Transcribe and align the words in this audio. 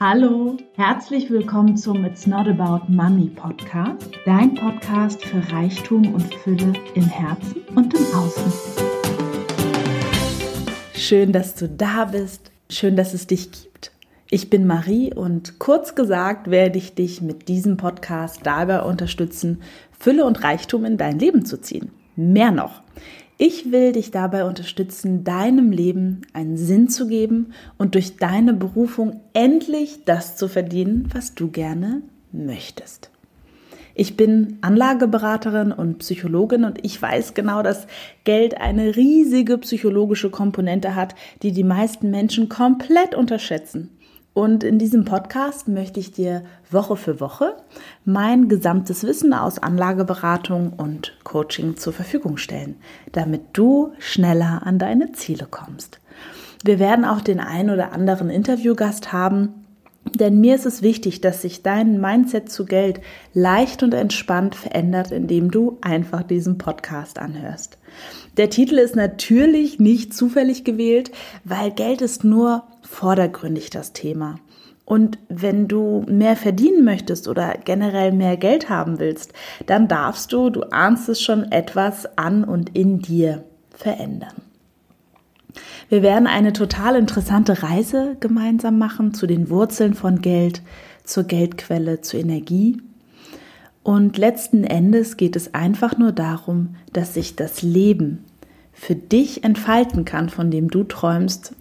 Hallo, 0.00 0.56
herzlich 0.76 1.28
willkommen 1.28 1.76
zum 1.76 2.04
It's 2.04 2.24
Not 2.24 2.46
About 2.46 2.84
Money 2.86 3.30
Podcast, 3.30 4.12
dein 4.24 4.54
Podcast 4.54 5.24
für 5.24 5.42
Reichtum 5.52 6.14
und 6.14 6.32
Fülle 6.36 6.72
im 6.94 7.02
Herzen 7.02 7.62
und 7.74 7.92
im 7.94 8.06
Außen. 8.14 8.52
Schön, 10.94 11.32
dass 11.32 11.56
du 11.56 11.68
da 11.68 12.04
bist, 12.04 12.52
schön, 12.70 12.94
dass 12.94 13.12
es 13.12 13.26
dich 13.26 13.50
gibt. 13.50 13.90
Ich 14.30 14.48
bin 14.48 14.68
Marie 14.68 15.12
und 15.12 15.58
kurz 15.58 15.96
gesagt 15.96 16.48
werde 16.48 16.78
ich 16.78 16.94
dich 16.94 17.20
mit 17.20 17.48
diesem 17.48 17.76
Podcast 17.76 18.42
dabei 18.44 18.82
unterstützen, 18.82 19.62
Fülle 19.98 20.24
und 20.26 20.44
Reichtum 20.44 20.84
in 20.84 20.96
dein 20.96 21.18
Leben 21.18 21.44
zu 21.44 21.60
ziehen. 21.60 21.90
Mehr 22.14 22.52
noch. 22.52 22.82
Ich 23.40 23.70
will 23.70 23.92
dich 23.92 24.10
dabei 24.10 24.44
unterstützen, 24.44 25.22
deinem 25.22 25.70
Leben 25.70 26.22
einen 26.32 26.56
Sinn 26.56 26.88
zu 26.88 27.06
geben 27.06 27.52
und 27.78 27.94
durch 27.94 28.16
deine 28.16 28.52
Berufung 28.52 29.20
endlich 29.32 30.04
das 30.04 30.34
zu 30.36 30.48
verdienen, 30.48 31.08
was 31.14 31.36
du 31.36 31.48
gerne 31.48 32.02
möchtest. 32.32 33.12
Ich 33.94 34.16
bin 34.16 34.58
Anlageberaterin 34.60 35.70
und 35.70 35.98
Psychologin 35.98 36.64
und 36.64 36.84
ich 36.84 37.00
weiß 37.00 37.34
genau, 37.34 37.62
dass 37.62 37.86
Geld 38.24 38.60
eine 38.60 38.96
riesige 38.96 39.56
psychologische 39.58 40.30
Komponente 40.30 40.96
hat, 40.96 41.14
die 41.42 41.52
die 41.52 41.64
meisten 41.64 42.10
Menschen 42.10 42.48
komplett 42.48 43.14
unterschätzen. 43.14 43.90
Und 44.38 44.62
in 44.62 44.78
diesem 44.78 45.04
Podcast 45.04 45.66
möchte 45.66 45.98
ich 45.98 46.12
dir 46.12 46.44
Woche 46.70 46.94
für 46.94 47.18
Woche 47.18 47.56
mein 48.04 48.48
gesamtes 48.48 49.02
Wissen 49.02 49.32
aus 49.32 49.58
Anlageberatung 49.58 50.74
und 50.74 51.18
Coaching 51.24 51.76
zur 51.76 51.92
Verfügung 51.92 52.36
stellen, 52.36 52.76
damit 53.10 53.40
du 53.54 53.94
schneller 53.98 54.62
an 54.64 54.78
deine 54.78 55.10
Ziele 55.10 55.48
kommst. 55.50 55.98
Wir 56.62 56.78
werden 56.78 57.04
auch 57.04 57.20
den 57.20 57.40
ein 57.40 57.68
oder 57.68 57.90
anderen 57.90 58.30
Interviewgast 58.30 59.12
haben, 59.12 59.66
denn 60.14 60.40
mir 60.40 60.54
ist 60.54 60.66
es 60.66 60.82
wichtig, 60.82 61.20
dass 61.20 61.42
sich 61.42 61.62
dein 61.62 62.00
Mindset 62.00 62.50
zu 62.50 62.64
Geld 62.64 63.00
leicht 63.34 63.82
und 63.82 63.94
entspannt 63.94 64.54
verändert, 64.54 65.12
indem 65.12 65.50
du 65.50 65.78
einfach 65.80 66.22
diesen 66.22 66.58
Podcast 66.58 67.18
anhörst. 67.18 67.78
Der 68.36 68.50
Titel 68.50 68.78
ist 68.78 68.96
natürlich 68.96 69.78
nicht 69.78 70.14
zufällig 70.14 70.64
gewählt, 70.64 71.10
weil 71.44 71.70
Geld 71.70 72.00
ist 72.00 72.24
nur 72.24 72.64
vordergründig 72.82 73.70
das 73.70 73.92
Thema. 73.92 74.36
Und 74.84 75.18
wenn 75.28 75.68
du 75.68 76.04
mehr 76.08 76.34
verdienen 76.34 76.82
möchtest 76.82 77.28
oder 77.28 77.58
generell 77.62 78.10
mehr 78.10 78.38
Geld 78.38 78.70
haben 78.70 78.98
willst, 78.98 79.34
dann 79.66 79.86
darfst 79.86 80.32
du, 80.32 80.48
du 80.48 80.62
ahnst 80.62 81.10
es 81.10 81.20
schon, 81.20 81.52
etwas 81.52 82.16
an 82.16 82.42
und 82.44 82.74
in 82.74 83.00
dir 83.00 83.44
verändern. 83.70 84.47
Wir 85.88 86.02
werden 86.02 86.26
eine 86.26 86.52
total 86.52 86.96
interessante 86.96 87.62
Reise 87.62 88.16
gemeinsam 88.20 88.78
machen 88.78 89.14
zu 89.14 89.26
den 89.26 89.48
Wurzeln 89.50 89.94
von 89.94 90.20
Geld, 90.20 90.62
zur 91.04 91.24
Geldquelle, 91.24 92.00
zur 92.02 92.20
Energie. 92.20 92.80
Und 93.82 94.18
letzten 94.18 94.64
Endes 94.64 95.16
geht 95.16 95.34
es 95.34 95.54
einfach 95.54 95.96
nur 95.96 96.12
darum, 96.12 96.76
dass 96.92 97.14
sich 97.14 97.36
das 97.36 97.62
Leben 97.62 98.24
für 98.72 98.94
dich 98.94 99.44
entfalten 99.44 100.04
kann, 100.04 100.28
von 100.28 100.50
dem 100.50 100.70
du 100.70 100.84
träumst, 100.84 101.54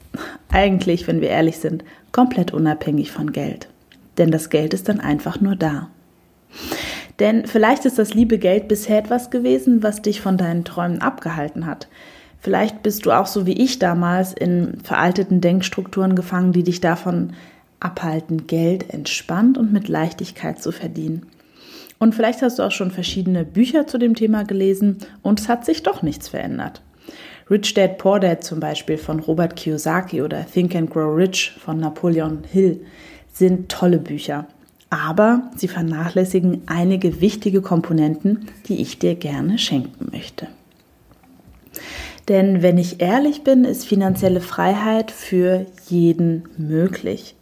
eigentlich, 0.50 1.08
wenn 1.08 1.22
wir 1.22 1.30
ehrlich 1.30 1.60
sind, 1.60 1.84
komplett 2.12 2.54
unabhängig 2.54 3.12
von 3.12 3.32
Geld. 3.32 3.70
Denn 4.18 4.32
das 4.32 4.50
Geld 4.50 4.74
ist 4.74 4.90
dann 4.90 5.00
einfach 5.00 5.40
nur 5.40 5.56
da. 5.56 5.90
Denn 7.20 7.48
vielleicht 7.48 7.86
ist 7.86 7.98
das 7.98 8.14
liebe 8.14 8.38
Geld 8.38 8.68
bisher 8.68 9.00
etwas 9.00 9.30
gewesen, 9.30 9.82
was 9.82 10.02
dich 10.02 10.22
von 10.22 10.38
deinen 10.38 10.66
Träumen 10.66 11.02
abgehalten 11.02 11.66
hat. 11.66 11.88
Vielleicht 12.48 12.82
bist 12.82 13.06
du 13.06 13.12
auch 13.12 13.26
so 13.26 13.46
wie 13.46 13.62
ich 13.62 13.78
damals 13.78 14.32
in 14.32 14.80
veralteten 14.82 15.42
Denkstrukturen 15.42 16.16
gefangen, 16.16 16.54
die 16.54 16.64
dich 16.64 16.80
davon 16.80 17.34
abhalten, 17.82 18.48
Geld 18.48 18.90
entspannt 18.94 19.58
und 19.58 19.74
mit 19.74 19.90
Leichtigkeit 19.90 20.64
zu 20.64 20.72
verdienen. 20.72 21.26
Und 22.00 22.16
vielleicht 22.16 22.42
hast 22.42 22.58
du 22.58 22.64
auch 22.64 22.72
schon 22.72 22.90
verschiedene 22.90 23.44
Bücher 23.44 23.86
zu 23.86 23.98
dem 23.98 24.16
Thema 24.16 24.46
gelesen 24.46 25.00
und 25.22 25.42
es 25.42 25.50
hat 25.50 25.66
sich 25.66 25.84
doch 25.84 26.04
nichts 26.04 26.30
verändert. 26.30 26.82
Rich 27.50 27.74
Dad 27.74 27.98
Poor 27.98 28.22
Dad 28.22 28.46
zum 28.46 28.62
Beispiel 28.62 28.98
von 28.98 29.20
Robert 29.20 29.58
Kiyosaki 29.58 30.22
oder 30.22 30.46
Think 30.46 30.74
and 30.74 30.90
Grow 30.90 31.18
Rich 31.18 31.52
von 31.60 31.82
Napoleon 31.82 32.46
Hill 32.50 32.80
sind 33.34 33.68
tolle 33.68 33.98
Bücher. 33.98 34.46
Aber 34.90 35.52
sie 35.58 35.68
vernachlässigen 35.68 36.62
einige 36.68 37.20
wichtige 37.20 37.62
Komponenten, 37.62 38.48
die 38.70 38.82
ich 38.82 39.00
dir 39.00 39.16
gerne 39.16 39.60
schenken 39.60 40.08
möchte. 40.14 40.48
Denn 42.28 42.62
wenn 42.62 42.78
ich 42.78 43.02
ehrlich 43.02 43.44
bin, 43.44 43.64
ist 43.64 43.88
finanzielle 43.88 44.42
Freiheit 44.42 45.12
für 45.12 45.66
jeden 45.88 46.44
möglich. 46.58 47.36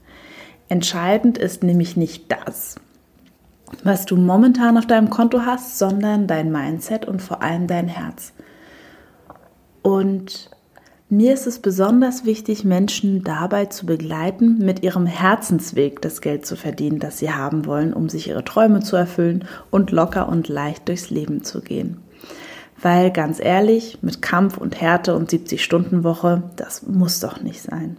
Entscheidend 0.69 1.37
ist 1.37 1.63
nämlich 1.63 1.97
nicht 1.97 2.31
das, 2.31 2.75
was 3.83 4.05
du 4.05 4.15
momentan 4.15 4.77
auf 4.77 4.85
deinem 4.85 5.09
Konto 5.09 5.41
hast, 5.41 5.79
sondern 5.79 6.27
dein 6.27 6.51
Mindset 6.51 7.05
und 7.05 7.21
vor 7.21 7.41
allem 7.41 7.67
dein 7.67 7.87
Herz. 7.87 8.33
Und 9.81 10.49
mir 11.09 11.33
ist 11.33 11.45
es 11.45 11.59
besonders 11.59 12.25
wichtig, 12.25 12.63
Menschen 12.63 13.23
dabei 13.23 13.65
zu 13.65 13.85
begleiten, 13.85 14.57
mit 14.57 14.81
ihrem 14.81 15.05
Herzensweg 15.05 16.01
das 16.01 16.21
Geld 16.21 16.47
zu 16.47 16.55
verdienen, 16.55 16.99
das 16.99 17.19
sie 17.19 17.31
haben 17.31 17.67
wollen, 17.67 17.93
um 17.93 18.09
sich 18.09 18.27
ihre 18.27 18.43
Träume 18.43 18.79
zu 18.79 18.95
erfüllen 18.95 19.45
und 19.69 19.91
locker 19.91 20.27
und 20.27 20.47
leicht 20.47 20.87
durchs 20.87 21.11
Leben 21.11 21.43
zu 21.43 21.61
gehen. 21.61 21.97
Weil 22.81 23.11
ganz 23.11 23.39
ehrlich, 23.39 23.99
mit 24.01 24.21
Kampf 24.21 24.57
und 24.57 24.79
Härte 24.79 25.15
und 25.15 25.31
70-Stunden-Woche, 25.31 26.43
das 26.55 26.83
muss 26.83 27.19
doch 27.19 27.41
nicht 27.41 27.61
sein. 27.61 27.97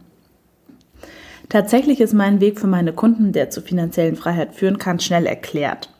Tatsächlich 1.48 2.00
ist 2.00 2.12
mein 2.12 2.40
Weg 2.40 2.58
für 2.58 2.66
meine 2.66 2.92
Kunden, 2.92 3.32
der 3.32 3.50
zu 3.50 3.62
finanziellen 3.62 4.16
Freiheit 4.16 4.54
führen 4.54 4.78
kann, 4.78 4.98
schnell 4.98 5.26
erklärt. 5.26 5.90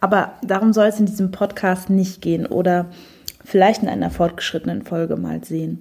Aber 0.00 0.34
darum 0.42 0.72
soll 0.72 0.86
es 0.86 1.00
in 1.00 1.06
diesem 1.06 1.30
Podcast 1.30 1.90
nicht 1.90 2.20
gehen 2.20 2.46
oder 2.46 2.86
vielleicht 3.44 3.82
in 3.82 3.88
einer 3.88 4.10
fortgeschrittenen 4.10 4.82
Folge 4.82 5.16
mal 5.16 5.44
sehen. 5.44 5.80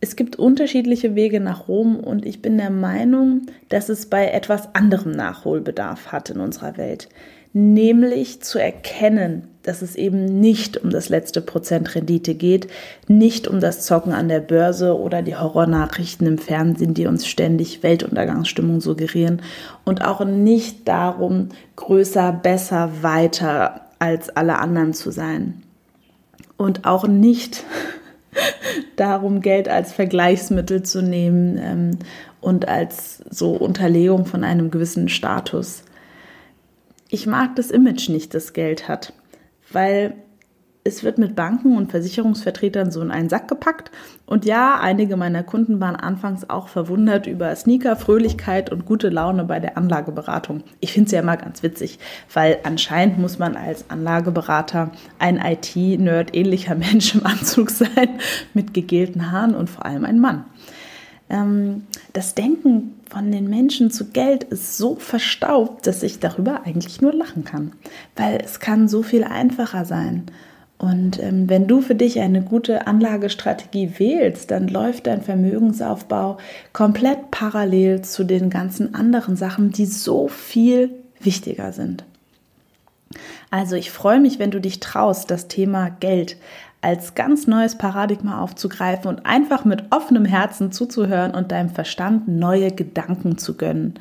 Es 0.00 0.16
gibt 0.16 0.36
unterschiedliche 0.36 1.14
Wege 1.14 1.38
nach 1.38 1.68
Rom 1.68 1.96
und 1.96 2.26
ich 2.26 2.42
bin 2.42 2.58
der 2.58 2.70
Meinung, 2.70 3.42
dass 3.68 3.88
es 3.88 4.06
bei 4.06 4.28
etwas 4.28 4.74
anderem 4.74 5.12
Nachholbedarf 5.12 6.10
hat 6.10 6.30
in 6.30 6.40
unserer 6.40 6.76
Welt. 6.76 7.08
Nämlich 7.52 8.42
zu 8.42 8.58
erkennen, 8.58 9.48
dass 9.62 9.82
es 9.82 9.94
eben 9.94 10.40
nicht 10.40 10.78
um 10.78 10.90
das 10.90 11.08
letzte 11.08 11.40
Prozent 11.40 11.94
Rendite 11.94 12.34
geht, 12.34 12.66
nicht 13.08 13.46
um 13.46 13.60
das 13.60 13.84
Zocken 13.84 14.12
an 14.12 14.28
der 14.28 14.40
Börse 14.40 14.98
oder 14.98 15.22
die 15.22 15.36
Horrornachrichten 15.36 16.26
im 16.26 16.38
Fernsehen, 16.38 16.94
die 16.94 17.06
uns 17.06 17.26
ständig 17.26 17.82
Weltuntergangsstimmung 17.82 18.80
suggerieren 18.80 19.42
und 19.84 20.04
auch 20.04 20.24
nicht 20.24 20.88
darum, 20.88 21.50
größer, 21.76 22.32
besser, 22.32 22.90
weiter 23.02 23.82
als 23.98 24.30
alle 24.30 24.58
anderen 24.58 24.94
zu 24.94 25.10
sein 25.10 25.62
und 26.56 26.84
auch 26.84 27.06
nicht 27.06 27.64
darum, 28.96 29.40
Geld 29.40 29.68
als 29.68 29.92
Vergleichsmittel 29.92 30.82
zu 30.82 31.02
nehmen 31.02 31.58
ähm, 31.62 31.90
und 32.40 32.66
als 32.66 33.22
so 33.30 33.52
Unterlegung 33.52 34.26
von 34.26 34.42
einem 34.42 34.70
gewissen 34.70 35.08
Status. 35.08 35.84
Ich 37.14 37.26
mag 37.26 37.56
das 37.56 37.70
Image 37.70 38.08
nicht, 38.08 38.32
das 38.32 38.54
Geld 38.54 38.88
hat, 38.88 39.12
weil 39.70 40.14
es 40.82 41.04
wird 41.04 41.18
mit 41.18 41.36
Banken 41.36 41.76
und 41.76 41.90
Versicherungsvertretern 41.90 42.90
so 42.90 43.02
in 43.02 43.10
einen 43.10 43.28
Sack 43.28 43.48
gepackt. 43.48 43.90
Und 44.24 44.46
ja, 44.46 44.80
einige 44.80 45.18
meiner 45.18 45.42
Kunden 45.42 45.78
waren 45.78 45.94
anfangs 45.94 46.48
auch 46.48 46.68
verwundert 46.68 47.26
über 47.26 47.54
Sneaker, 47.54 47.96
Fröhlichkeit 47.96 48.72
und 48.72 48.86
gute 48.86 49.10
Laune 49.10 49.44
bei 49.44 49.60
der 49.60 49.76
Anlageberatung. 49.76 50.64
Ich 50.80 50.94
finde 50.94 51.08
es 51.08 51.12
ja 51.12 51.20
immer 51.20 51.36
ganz 51.36 51.62
witzig, 51.62 51.98
weil 52.32 52.60
anscheinend 52.62 53.18
muss 53.18 53.38
man 53.38 53.56
als 53.56 53.90
Anlageberater 53.90 54.90
ein 55.18 55.36
IT-Nerd 55.36 56.34
ähnlicher 56.34 56.74
Mensch 56.76 57.14
im 57.14 57.26
Anzug 57.26 57.68
sein, 57.68 58.08
mit 58.54 58.72
gegelten 58.72 59.30
Haaren 59.30 59.54
und 59.54 59.68
vor 59.68 59.84
allem 59.84 60.06
ein 60.06 60.18
Mann. 60.18 60.46
Ähm, 61.32 61.86
das 62.12 62.34
Denken 62.34 63.00
von 63.10 63.32
den 63.32 63.48
Menschen 63.48 63.90
zu 63.90 64.10
Geld 64.10 64.44
ist 64.44 64.76
so 64.76 64.96
verstaubt, 64.96 65.86
dass 65.86 66.02
ich 66.02 66.20
darüber 66.20 66.62
eigentlich 66.64 67.00
nur 67.00 67.12
lachen 67.12 67.44
kann, 67.44 67.72
weil 68.14 68.38
es 68.44 68.60
kann 68.60 68.86
so 68.86 69.02
viel 69.02 69.24
einfacher 69.24 69.84
sein. 69.84 70.26
Und 70.78 71.22
ähm, 71.22 71.48
wenn 71.48 71.68
du 71.68 71.80
für 71.80 71.94
dich 71.94 72.20
eine 72.20 72.42
gute 72.42 72.86
Anlagestrategie 72.86 73.98
wählst, 73.98 74.50
dann 74.50 74.68
läuft 74.68 75.06
dein 75.06 75.22
Vermögensaufbau 75.22 76.38
komplett 76.72 77.30
parallel 77.30 78.02
zu 78.02 78.24
den 78.24 78.50
ganzen 78.50 78.94
anderen 78.94 79.36
Sachen, 79.36 79.70
die 79.70 79.86
so 79.86 80.28
viel 80.28 80.90
wichtiger 81.20 81.72
sind. 81.72 82.04
Also 83.50 83.76
ich 83.76 83.90
freue 83.90 84.18
mich, 84.18 84.38
wenn 84.38 84.50
du 84.50 84.60
dich 84.60 84.80
traust, 84.80 85.30
das 85.30 85.46
Thema 85.46 85.88
Geld 85.88 86.36
als 86.82 87.14
ganz 87.14 87.46
neues 87.46 87.78
Paradigma 87.78 88.40
aufzugreifen 88.40 89.08
und 89.08 89.24
einfach 89.24 89.64
mit 89.64 89.84
offenem 89.90 90.24
Herzen 90.24 90.72
zuzuhören 90.72 91.34
und 91.34 91.52
deinem 91.52 91.70
Verstand 91.70 92.28
neue 92.28 92.70
Gedanken 92.70 93.38
zu 93.38 93.56
gönnen. 93.56 93.94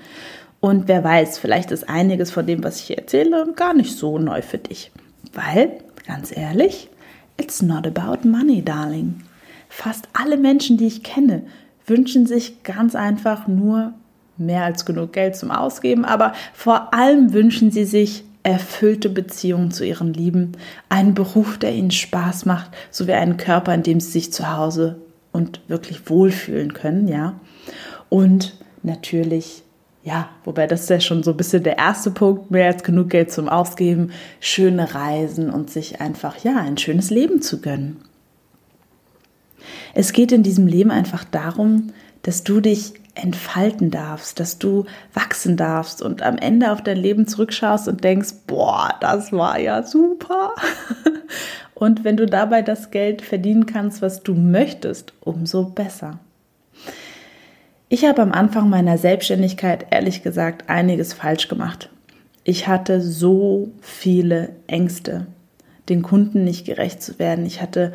Und 0.60 0.88
wer 0.88 1.04
weiß, 1.04 1.38
vielleicht 1.38 1.72
ist 1.72 1.88
einiges 1.89 2.31
von 2.31 2.45
dem, 2.45 2.63
was 2.63 2.81
ich 2.81 2.98
erzähle, 2.98 3.54
gar 3.56 3.74
nicht 3.74 3.95
so 3.95 4.19
neu 4.19 4.42
für 4.42 4.57
dich. 4.57 4.92
Weil 5.33 5.80
Ganz 6.07 6.36
ehrlich, 6.36 6.89
it's 7.38 7.62
not 7.62 7.86
about 7.86 8.28
money, 8.28 8.62
darling. 8.63 9.22
Fast 9.69 10.10
alle 10.13 10.38
Menschen, 10.38 10.78
die 10.78 10.88
ich 10.88 11.04
kenne, 11.04 11.44
wünschen 11.86 12.25
sich 12.25 12.63
ganz 12.63 12.95
einfach 12.95 13.48
nur 13.48 13.94
mehr 14.38 14.63
als 14.63 14.86
genug 14.86 15.13
Geld 15.13 15.36
zum 15.36 15.51
Ausgeben, 15.51 16.04
aber 16.04 16.33
vor 16.54 16.94
allem 16.94 17.33
wünschen 17.33 17.72
sie 17.72 17.86
sich 17.86 18.24
erfüllte 18.43 19.09
Beziehungen 19.09 19.71
zu 19.71 19.85
ihren 19.85 20.13
Lieben, 20.13 20.53
einen 20.89 21.13
Beruf, 21.13 21.57
der 21.57 21.73
ihnen 21.73 21.91
Spaß 21.91 22.45
macht, 22.45 22.71
sowie 22.89 23.13
einen 23.13 23.38
Körper, 23.38 23.73
in 23.73 23.83
dem 23.83 23.99
sie 23.99 24.11
sich 24.11 24.33
zu 24.33 24.55
Hause 24.55 24.99
und 25.31 25.61
wirklich 25.67 26.09
wohlfühlen 26.09 26.73
können, 26.73 27.07
ja. 27.07 27.39
Und 28.09 28.55
natürlich, 28.83 29.63
ja, 30.03 30.29
wobei 30.43 30.67
das 30.67 30.81
ist 30.81 30.89
ja 30.89 30.99
schon 30.99 31.23
so 31.23 31.31
ein 31.31 31.38
bisschen 31.38 31.63
der 31.63 31.77
erste 31.77 32.11
Punkt, 32.11 32.51
mehr 32.51 32.67
als 32.67 32.83
genug 32.83 33.09
Geld 33.09 33.31
zum 33.31 33.47
Ausgeben, 33.47 34.11
schöne 34.39 34.94
Reisen 34.94 35.49
und 35.49 35.69
sich 35.69 36.01
einfach, 36.01 36.44
ja, 36.44 36.57
ein 36.57 36.77
schönes 36.77 37.09
Leben 37.09 37.41
zu 37.41 37.61
gönnen. 37.61 37.97
Es 39.94 40.13
geht 40.13 40.31
in 40.31 40.44
diesem 40.44 40.67
Leben 40.67 40.91
einfach 40.91 41.23
darum, 41.23 41.87
dass 42.23 42.44
du 42.44 42.59
dich 42.59 42.94
entfalten 43.13 43.91
darfst, 43.91 44.39
dass 44.39 44.57
du 44.57 44.85
wachsen 45.13 45.57
darfst 45.57 46.01
und 46.01 46.21
am 46.21 46.37
Ende 46.37 46.71
auf 46.71 46.81
dein 46.81 46.97
Leben 46.97 47.27
zurückschaust 47.27 47.87
und 47.87 48.03
denkst, 48.03 48.33
boah, 48.47 48.95
das 49.01 49.31
war 49.31 49.59
ja 49.59 49.83
super. 49.83 50.53
Und 51.73 52.03
wenn 52.03 52.15
du 52.15 52.27
dabei 52.27 52.61
das 52.61 52.91
Geld 52.91 53.23
verdienen 53.23 53.65
kannst, 53.65 54.03
was 54.03 54.21
du 54.21 54.35
möchtest, 54.35 55.13
umso 55.19 55.63
besser. 55.63 56.19
Ich 57.89 58.05
habe 58.05 58.21
am 58.21 58.31
Anfang 58.31 58.69
meiner 58.69 58.99
Selbstständigkeit 58.99 59.87
ehrlich 59.89 60.21
gesagt 60.21 60.69
einiges 60.69 61.13
falsch 61.13 61.47
gemacht. 61.47 61.89
Ich 62.43 62.67
hatte 62.67 63.01
so 63.01 63.71
viele 63.81 64.49
Ängste, 64.67 65.25
den 65.89 66.03
Kunden 66.03 66.43
nicht 66.43 66.67
gerecht 66.67 67.01
zu 67.01 67.17
werden. 67.17 67.47
Ich 67.47 67.63
hatte 67.63 67.93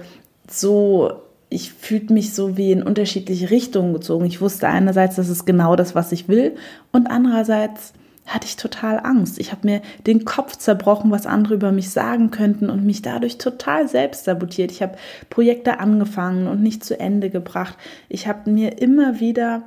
so 0.50 1.22
ich 1.48 1.72
fühlte 1.72 2.12
mich 2.12 2.34
so 2.34 2.56
wie 2.56 2.72
in 2.72 2.82
unterschiedliche 2.82 3.50
Richtungen 3.50 3.92
gezogen. 3.92 4.24
Ich 4.26 4.40
wusste 4.40 4.68
einerseits, 4.68 5.16
das 5.16 5.28
ist 5.28 5.46
genau 5.46 5.76
das, 5.76 5.94
was 5.94 6.12
ich 6.12 6.28
will, 6.28 6.56
und 6.92 7.06
andererseits 7.06 7.92
hatte 8.26 8.46
ich 8.46 8.56
total 8.56 8.98
Angst. 8.98 9.38
Ich 9.38 9.52
habe 9.52 9.66
mir 9.66 9.82
den 10.06 10.24
Kopf 10.24 10.56
zerbrochen, 10.56 11.12
was 11.12 11.26
andere 11.26 11.54
über 11.54 11.70
mich 11.70 11.90
sagen 11.90 12.32
könnten 12.32 12.70
und 12.70 12.84
mich 12.84 13.00
dadurch 13.00 13.38
total 13.38 13.88
selbst 13.88 14.24
sabotiert. 14.24 14.72
Ich 14.72 14.82
habe 14.82 14.96
Projekte 15.30 15.78
angefangen 15.78 16.48
und 16.48 16.60
nicht 16.60 16.84
zu 16.84 16.98
Ende 16.98 17.30
gebracht. 17.30 17.76
Ich 18.08 18.26
habe 18.26 18.50
mir 18.50 18.82
immer 18.82 19.20
wieder 19.20 19.62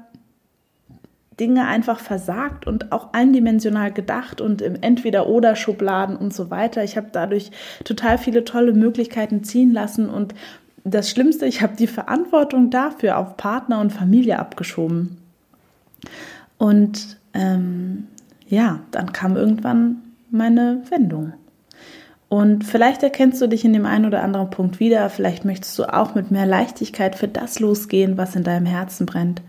Dinge 1.40 1.68
einfach 1.68 2.02
versagt 2.02 2.68
und 2.68 2.92
auch 2.92 3.14
eindimensional 3.14 3.94
gedacht 3.94 4.42
und 4.42 4.62
im 4.62 4.76
Entweder-Oder-Schubladen 4.82 6.18
und 6.18 6.34
so 6.34 6.50
weiter. 6.52 6.84
Ich 6.84 6.98
habe 6.98 7.08
dadurch 7.14 7.52
total 7.86 8.18
viele 8.18 8.44
tolle 8.44 8.74
Möglichkeiten 8.74 9.46
ziehen 9.46 9.72
lassen 9.72 10.10
und 10.10 10.36
das 10.92 11.10
Schlimmste, 11.10 11.46
ich 11.46 11.62
habe 11.62 11.76
die 11.76 11.88
Verantwortung 11.88 12.70
dafür 12.70 13.18
auf 13.18 13.38
Partner 13.38 13.80
und 13.80 13.92
Familie 13.92 14.40
abgeschoben. 14.40 15.18
Und 16.58 17.18
ähm, 17.34 18.08
ja, 18.48 18.82
dann 18.92 19.14
kam 19.14 19.36
irgendwann 19.36 19.98
meine 20.32 20.84
Wendung. 20.90 21.34
Und 22.28 22.64
vielleicht 22.64 23.02
erkennst 23.02 23.42
du 23.42 23.48
dich 23.48 23.66
in 23.66 23.74
dem 23.74 23.88
einen 23.88 24.06
oder 24.06 24.22
anderen 24.22 24.52
Punkt 24.52 24.80
wieder, 24.80 25.10
vielleicht 25.10 25.46
möchtest 25.46 25.78
du 25.80 25.92
auch 25.92 26.14
mit 26.14 26.30
mehr 26.30 26.46
Leichtigkeit 26.46 27.16
für 27.16 27.28
das 27.28 27.60
losgehen, 27.60 28.18
was 28.18 28.36
in 28.36 28.44
deinem 28.44 28.68
Herzen 28.68 29.08
brennt. 29.08 29.42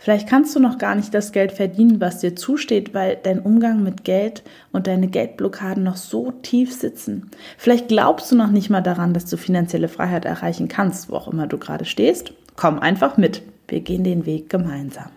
Vielleicht 0.00 0.28
kannst 0.28 0.54
du 0.54 0.60
noch 0.60 0.78
gar 0.78 0.94
nicht 0.94 1.12
das 1.12 1.32
Geld 1.32 1.50
verdienen, 1.50 2.00
was 2.00 2.20
dir 2.20 2.36
zusteht, 2.36 2.94
weil 2.94 3.18
dein 3.20 3.40
Umgang 3.40 3.82
mit 3.82 4.04
Geld 4.04 4.44
und 4.70 4.86
deine 4.86 5.08
Geldblockaden 5.08 5.82
noch 5.82 5.96
so 5.96 6.30
tief 6.30 6.72
sitzen. 6.72 7.30
Vielleicht 7.58 7.88
glaubst 7.88 8.30
du 8.30 8.36
noch 8.36 8.50
nicht 8.50 8.70
mal 8.70 8.80
daran, 8.80 9.12
dass 9.12 9.26
du 9.26 9.36
finanzielle 9.36 9.88
Freiheit 9.88 10.24
erreichen 10.24 10.68
kannst, 10.68 11.10
wo 11.10 11.16
auch 11.16 11.26
immer 11.26 11.48
du 11.48 11.58
gerade 11.58 11.84
stehst. 11.84 12.32
Komm 12.54 12.78
einfach 12.78 13.16
mit. 13.16 13.42
Wir 13.66 13.80
gehen 13.80 14.04
den 14.04 14.24
Weg 14.24 14.48
gemeinsam. 14.48 15.10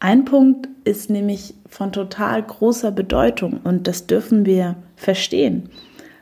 Ein 0.00 0.24
Punkt 0.24 0.68
ist 0.84 1.08
nämlich 1.08 1.54
von 1.68 1.92
total 1.92 2.42
großer 2.42 2.90
Bedeutung 2.90 3.60
und 3.62 3.86
das 3.86 4.06
dürfen 4.06 4.44
wir 4.44 4.74
verstehen. 4.96 5.70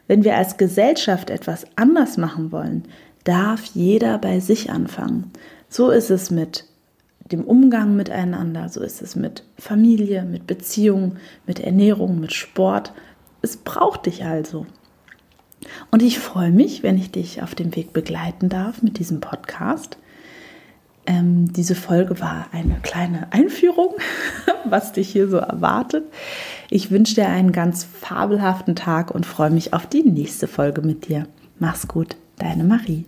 Wenn 0.09 0.25
wir 0.25 0.37
als 0.37 0.57
Gesellschaft 0.57 1.31
etwas 1.31 1.65
anders 1.77 2.17
machen 2.17 2.53
wollen, 2.53 2.85
darf 3.25 3.65
jeder 3.75 4.19
bei 4.19 4.41
sich 4.41 4.71
anfangen. 4.71 5.31
So 5.69 5.91
ist 5.91 6.11
es 6.11 6.31
mit 6.31 6.65
dem 7.33 7.45
Umgang 7.45 7.97
miteinander, 7.97 8.69
so 8.69 8.81
ist 8.81 9.03
es 9.03 9.17
mit 9.17 9.45
Familie, 9.59 10.25
mit 10.25 10.47
Beziehungen, 10.47 11.19
mit 11.47 11.61
Ernährung, 11.61 12.21
mit 12.21 12.33
Sport. 12.33 12.93
Es 13.43 13.57
braucht 13.57 14.07
dich 14.07 14.25
also. 14.25 14.67
Und 15.91 16.03
ich 16.03 16.19
freue 16.19 16.51
mich, 16.51 16.83
wenn 16.83 16.97
ich 16.97 17.11
dich 17.11 17.43
auf 17.43 17.55
dem 17.55 17.75
Weg 17.75 17.93
begleiten 17.93 18.49
darf 18.49 18.83
mit 18.83 18.99
diesem 18.99 19.21
Podcast. 19.21 19.99
Ähm, 21.07 21.53
diese 21.53 21.75
Folge 21.75 22.21
war 22.21 22.49
eine 22.53 22.77
kleine 22.83 23.33
Einführung, 23.33 23.95
was 24.65 24.93
dich 24.93 25.09
hier 25.09 25.29
so 25.29 25.39
erwartet. 25.39 26.05
Ich 26.71 26.91
wünsche 26.91 27.15
dir 27.15 27.29
einen 27.29 27.53
ganz 27.53 27.85
fabelhaften 27.85 28.77
Tag 28.77 29.11
und 29.11 29.27
freue 29.27 29.51
mich 29.51 29.73
auf 29.73 29.87
die 29.87 30.03
nächste 30.03 30.47
Folge 30.47 30.83
mit 30.83 31.09
dir. 31.09 31.27
Mach's 31.59 31.89
gut, 31.89 32.17
deine 32.37 32.65
Marie. 32.65 33.07